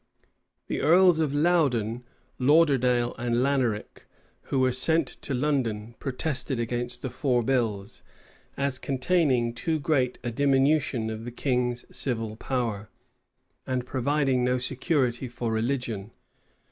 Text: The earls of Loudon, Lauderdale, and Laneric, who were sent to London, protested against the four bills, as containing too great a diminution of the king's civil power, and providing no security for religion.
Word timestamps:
The 0.65 0.81
earls 0.81 1.19
of 1.19 1.31
Loudon, 1.31 2.03
Lauderdale, 2.39 3.13
and 3.19 3.35
Laneric, 3.43 4.07
who 4.45 4.59
were 4.59 4.71
sent 4.71 5.05
to 5.07 5.35
London, 5.35 5.93
protested 5.99 6.59
against 6.59 7.03
the 7.03 7.09
four 7.11 7.43
bills, 7.43 8.01
as 8.57 8.79
containing 8.79 9.53
too 9.53 9.79
great 9.79 10.17
a 10.23 10.31
diminution 10.31 11.11
of 11.11 11.23
the 11.23 11.29
king's 11.31 11.85
civil 11.95 12.35
power, 12.35 12.89
and 13.67 13.85
providing 13.85 14.43
no 14.43 14.57
security 14.57 15.27
for 15.27 15.51
religion. 15.51 16.09